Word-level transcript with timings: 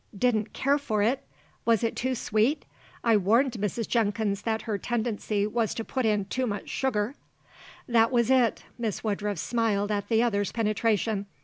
"Didn't 0.17 0.51
care 0.51 0.79
for 0.79 1.03
it? 1.03 1.21
Was 1.63 1.83
it 1.83 1.95
too 1.95 2.15
sweet? 2.15 2.65
I 3.03 3.15
warned 3.17 3.51
Mrs. 3.51 3.87
Jenkins 3.87 4.41
that 4.41 4.63
her 4.63 4.79
tendency 4.79 5.45
was 5.45 5.75
to 5.75 5.83
put 5.85 6.07
in 6.07 6.25
too 6.25 6.47
much 6.47 6.69
sugar." 6.69 7.13
"That 7.87 8.09
was 8.11 8.31
it," 8.31 8.63
Miss 8.79 9.03
Woodruff 9.03 9.37
smiled 9.37 9.91
at 9.91 10.09
the 10.09 10.23
other's 10.23 10.51
penetration. 10.51 11.27